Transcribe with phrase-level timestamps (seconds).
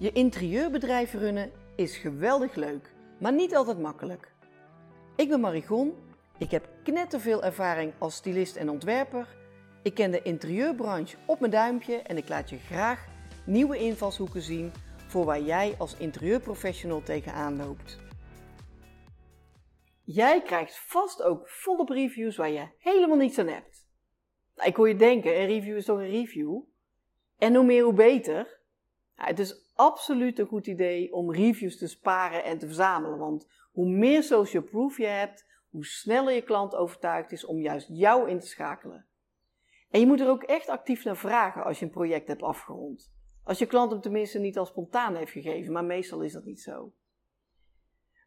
[0.00, 4.32] Je interieurbedrijf runnen is geweldig leuk, maar niet altijd makkelijk.
[5.16, 5.94] Ik ben Marigon,
[6.38, 9.36] ik heb knetterveel ervaring als stylist en ontwerper.
[9.82, 13.06] Ik ken de interieurbranche op mijn duimpje en ik laat je graag
[13.46, 14.72] nieuwe invalshoeken zien
[15.06, 17.98] voor waar jij als interieurprofessional tegenaan loopt.
[20.04, 23.88] Jij krijgt vast ook volop reviews waar je helemaal niets aan hebt.
[24.54, 26.62] Nou, ik hoor je denken, een review is toch een review?
[27.38, 28.59] En hoe meer hoe beter.
[29.20, 33.18] Nou, het is absoluut een goed idee om reviews te sparen en te verzamelen.
[33.18, 37.88] Want hoe meer social proof je hebt, hoe sneller je klant overtuigd is om juist
[37.90, 39.06] jou in te schakelen.
[39.90, 43.12] En je moet er ook echt actief naar vragen als je een project hebt afgerond.
[43.44, 46.60] Als je klant hem tenminste niet al spontaan heeft gegeven, maar meestal is dat niet
[46.60, 46.92] zo.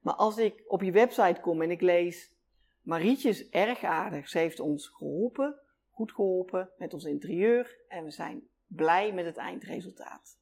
[0.02, 2.34] Maar als ik op je website kom en ik lees:
[2.82, 8.12] Marietje is erg aardig, ze heeft ons geholpen, goed geholpen met ons interieur en we
[8.12, 10.42] zijn blij met het eindresultaat.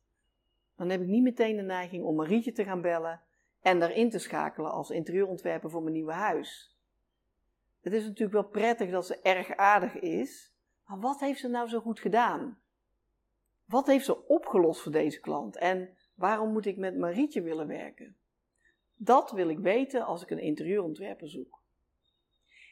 [0.81, 3.21] Dan heb ik niet meteen de neiging om Marietje te gaan bellen
[3.61, 6.77] en daarin te schakelen als interieurontwerper voor mijn nieuwe huis.
[7.81, 10.53] Het is natuurlijk wel prettig dat ze erg aardig is,
[10.85, 12.61] maar wat heeft ze nou zo goed gedaan?
[13.65, 18.15] Wat heeft ze opgelost voor deze klant en waarom moet ik met Marietje willen werken?
[18.95, 21.61] Dat wil ik weten als ik een interieurontwerper zoek.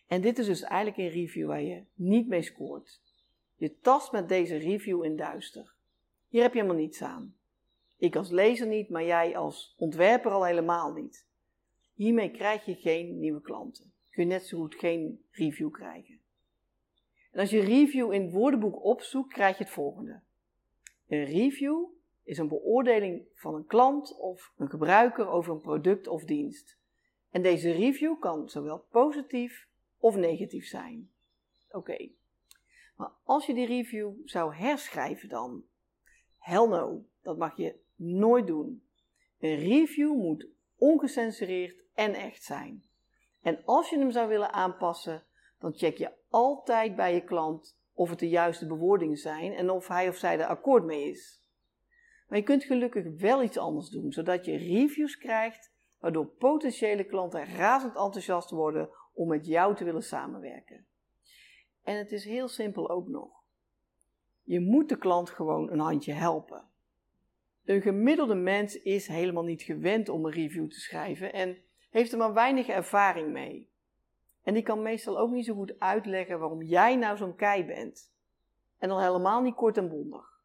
[0.08, 3.02] En dit is dus eigenlijk een review waar je niet mee scoort.
[3.56, 5.73] Je tast met deze review in duister.
[6.28, 7.38] Hier heb je helemaal niets aan.
[8.00, 11.28] Ik als lezer niet, maar jij als ontwerper al helemaal niet.
[11.94, 13.94] Hiermee krijg je geen nieuwe klanten.
[14.11, 16.19] Kun je net zo goed geen review krijgen.
[17.31, 20.22] En als je review in het woordenboek opzoekt, krijg je het volgende.
[21.08, 21.86] Een review
[22.23, 26.78] is een beoordeling van een klant of een gebruiker over een product of dienst.
[27.30, 31.11] En deze review kan zowel positief of negatief zijn.
[31.72, 32.09] Oké,
[32.95, 35.63] maar als je die review zou herschrijven dan?
[36.38, 38.83] Hell no, dat mag je nooit doen.
[39.39, 40.47] Een review moet
[40.78, 42.83] ongecensureerd en echt zijn.
[43.41, 45.24] En als je hem zou willen aanpassen,
[45.59, 49.88] dan check je altijd bij je klant of het de juiste bewoordingen zijn en of
[49.88, 51.44] hij of zij er akkoord mee is.
[52.28, 57.45] Maar je kunt gelukkig wel iets anders doen, zodat je reviews krijgt waardoor potentiële klanten
[57.45, 60.85] razend enthousiast worden om met jou te willen samenwerken.
[61.84, 63.44] En het is heel simpel ook nog.
[64.44, 66.69] Je moet de klant gewoon een handje helpen.
[67.69, 71.57] Een gemiddelde mens is helemaal niet gewend om een review te schrijven en
[71.90, 73.69] heeft er maar weinig ervaring mee.
[74.44, 78.13] En die kan meestal ook niet zo goed uitleggen waarom jij nou zo'n kei bent.
[78.78, 80.41] En dan helemaal niet kort en bondig.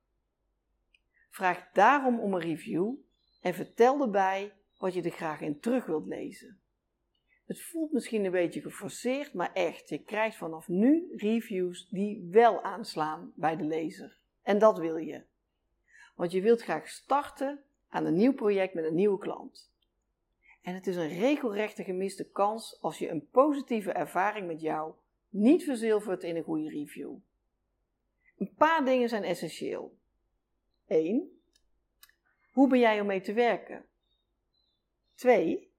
[1.31, 2.95] Vraag daarom om een review
[3.41, 6.61] en vertel erbij wat je er graag in terug wilt lezen.
[7.47, 12.62] Het voelt misschien een beetje geforceerd, maar echt, je krijgt vanaf nu reviews die wel
[12.62, 14.19] aanslaan bij de lezer.
[14.43, 15.33] En dat wil je.
[16.15, 19.73] Want je wilt graag starten aan een nieuw project met een nieuwe klant.
[20.63, 24.95] En het is een regelrechte gemiste kans als je een positieve ervaring met jou
[25.29, 27.15] niet verzilvert in een goede review.
[28.37, 29.97] Een paar dingen zijn essentieel.
[30.87, 31.41] 1.
[32.53, 33.85] Hoe ben jij om mee te werken?
[35.15, 35.73] 2.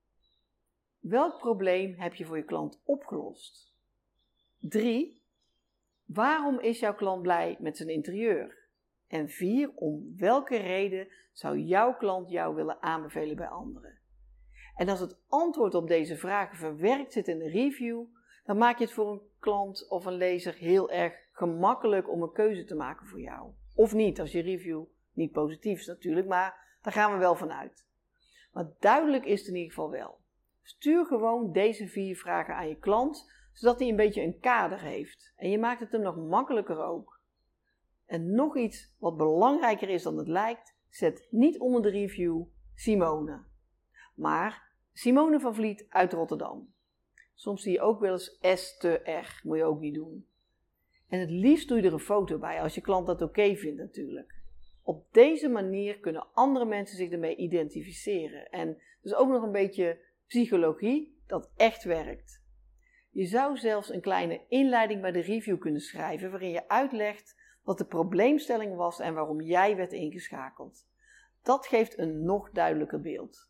[0.99, 3.73] Welk probleem heb je voor je klant opgelost?
[4.59, 5.21] 3.
[6.05, 8.64] Waarom is jouw klant blij met zijn interieur?
[9.15, 9.71] En 4.
[9.75, 13.99] Om welke reden zou jouw klant jou willen aanbevelen bij anderen?
[14.75, 18.03] En als het antwoord op deze vragen verwerkt zit in de review,
[18.45, 22.31] dan maak je het voor een klant of een lezer heel erg gemakkelijk om een
[22.31, 23.51] keuze te maken voor jou.
[23.75, 24.83] Of niet, als je review
[25.13, 27.85] niet positief is natuurlijk, maar daar gaan we wel vanuit.
[28.53, 30.19] Maar duidelijk is het in ieder geval wel.
[30.61, 35.33] Stuur gewoon deze vier vragen aan je klant, zodat hij een beetje een kader heeft.
[35.35, 37.14] En je maakt het hem nog makkelijker ook.
[38.05, 42.43] En nog iets wat belangrijker is dan het lijkt, zet niet onder de review
[42.73, 43.43] Simone.
[44.15, 46.73] Maar Simone van Vliet uit Rotterdam.
[47.33, 50.27] Soms zie je ook wel eens S te R, moet je ook niet doen.
[51.07, 53.79] En het liefst doe je er een foto bij, als je klant dat oké vindt
[53.79, 54.35] natuurlijk.
[54.83, 58.49] Op deze manier kunnen andere mensen zich ermee identificeren.
[58.49, 62.43] En dus ook nog een beetje psychologie dat echt werkt.
[63.09, 67.35] Je zou zelfs een kleine inleiding bij de review kunnen schrijven waarin je uitlegt
[67.65, 70.87] wat de probleemstelling was en waarom jij werd ingeschakeld.
[71.41, 73.49] Dat geeft een nog duidelijker beeld.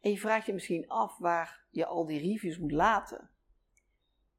[0.00, 3.30] En je vraagt je misschien af waar je al die reviews moet laten.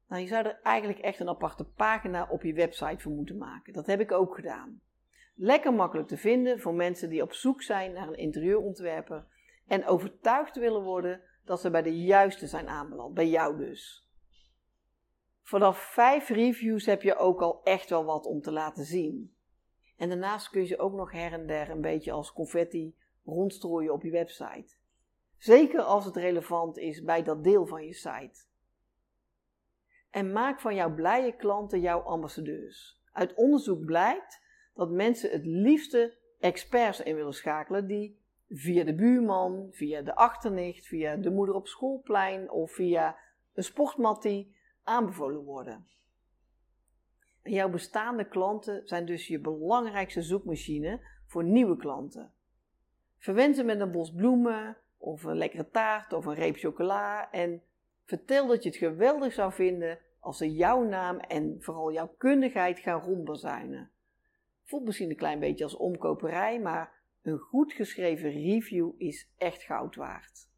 [0.08, 3.72] Nou, je zou er eigenlijk echt een aparte pagina op je website voor moeten maken.
[3.72, 4.80] Dat heb ik ook gedaan.
[5.34, 9.26] Lekker makkelijk te vinden voor mensen die op zoek zijn naar een interieurontwerper
[9.66, 14.03] en overtuigd willen worden dat ze bij de juiste zijn aanbeland, bij jou dus.
[15.44, 19.34] Vanaf vijf reviews heb je ook al echt wel wat om te laten zien.
[19.96, 23.92] En daarnaast kun je ze ook nog her en der een beetje als confetti rondstrooien
[23.92, 24.76] op je website.
[25.38, 28.44] Zeker als het relevant is bij dat deel van je site.
[30.10, 33.00] En maak van jouw blije klanten jouw ambassadeurs.
[33.12, 34.40] Uit onderzoek blijkt
[34.74, 38.18] dat mensen het liefste experts in willen schakelen die
[38.48, 43.18] via de buurman, via de achternicht, via de moeder op schoolplein of via
[43.52, 45.86] een sportmattie aanbevolen worden.
[47.42, 52.32] En jouw bestaande klanten zijn dus je belangrijkste zoekmachine voor nieuwe klanten.
[53.18, 57.62] Verwen ze met een bos bloemen, of een lekkere taart, of een reep chocola en
[58.04, 62.78] vertel dat je het geweldig zou vinden als ze jouw naam en vooral jouw kundigheid
[62.78, 63.90] gaan rondbezuinen.
[64.62, 66.92] Voelt misschien een klein beetje als omkoperij, maar
[67.22, 70.48] een goed geschreven review is echt goud waard.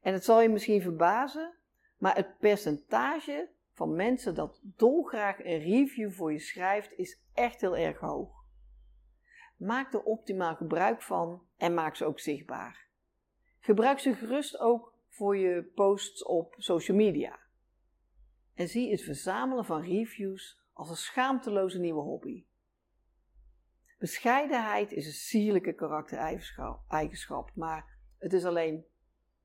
[0.00, 1.54] En het zal je misschien verbazen,
[1.98, 7.76] maar het percentage van mensen dat dolgraag een review voor je schrijft is echt heel
[7.76, 8.44] erg hoog.
[9.56, 12.86] Maak er optimaal gebruik van en maak ze ook zichtbaar.
[13.60, 17.38] Gebruik ze gerust ook voor je posts op social media.
[18.54, 22.44] En zie het verzamelen van reviews als een schaamteloze nieuwe hobby.
[23.98, 28.84] Bescheidenheid is een sierlijke karaktereigenschap, maar het is alleen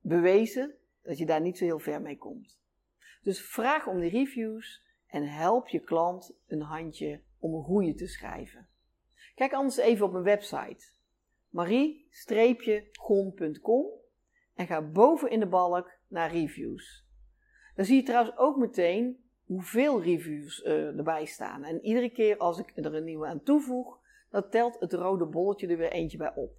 [0.00, 2.59] bewezen dat je daar niet zo heel ver mee komt.
[3.22, 8.06] Dus vraag om de reviews en help je klant een handje om een goede te
[8.06, 8.68] schrijven.
[9.34, 10.84] Kijk anders even op mijn website
[11.48, 13.86] marie-gon.com
[14.54, 17.04] en ga boven in de balk naar reviews.
[17.74, 21.64] Dan zie je trouwens ook meteen hoeveel reviews uh, erbij staan.
[21.64, 23.98] En iedere keer als ik er een nieuwe aan toevoeg,
[24.30, 26.52] dan telt het rode bolletje er weer eentje bij op.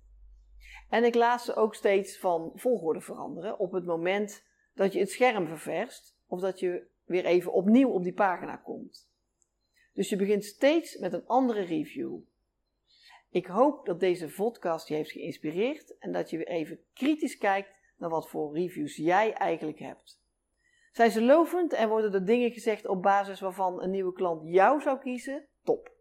[0.90, 4.44] En ik laat ze ook steeds van volgorde veranderen op het moment
[4.76, 9.10] dat je het scherm ververst of dat je weer even opnieuw op die pagina komt.
[9.94, 12.20] Dus je begint steeds met een andere review.
[13.30, 17.70] Ik hoop dat deze podcast je heeft geïnspireerd en dat je weer even kritisch kijkt
[17.98, 20.20] naar wat voor reviews jij eigenlijk hebt.
[20.92, 24.82] Zijn ze lovend en worden er dingen gezegd op basis waarvan een nieuwe klant jou
[24.82, 25.48] zou kiezen?
[25.64, 25.92] Top.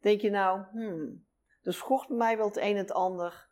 [0.00, 1.26] Denk je nou, hmm,
[1.62, 3.48] er schort mij wel het een en het ander.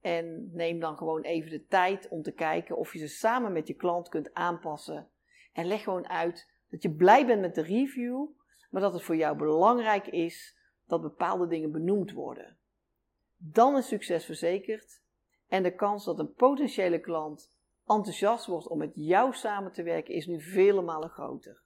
[0.00, 3.66] En neem dan gewoon even de tijd om te kijken of je ze samen met
[3.66, 5.08] je klant kunt aanpassen.
[5.54, 8.26] En leg gewoon uit dat je blij bent met de review,
[8.70, 12.58] maar dat het voor jou belangrijk is dat bepaalde dingen benoemd worden.
[13.36, 15.02] Dan is succes verzekerd
[15.48, 17.52] en de kans dat een potentiële klant
[17.86, 21.62] enthousiast wordt om met jou samen te werken is nu vele malen groter.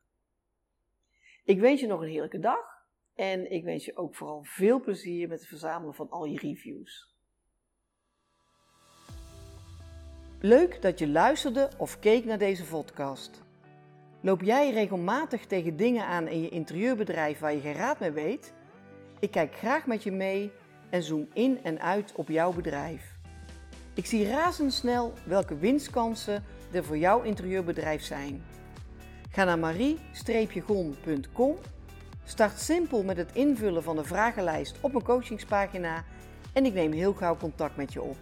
[1.44, 5.28] Ik wens je nog een heerlijke dag en ik wens je ook vooral veel plezier
[5.28, 7.16] met het verzamelen van al je reviews.
[10.40, 13.47] Leuk dat je luisterde of keek naar deze podcast.
[14.20, 18.52] Loop jij regelmatig tegen dingen aan in je interieurbedrijf waar je geen raad mee weet?
[19.18, 20.52] Ik kijk graag met je mee
[20.90, 23.16] en zoom in en uit op jouw bedrijf.
[23.94, 28.44] Ik zie razendsnel welke winstkansen er voor jouw interieurbedrijf zijn.
[29.30, 31.56] Ga naar marie-gon.com
[32.24, 36.04] Start simpel met het invullen van de vragenlijst op een coachingspagina
[36.52, 38.16] en ik neem heel gauw contact met je op.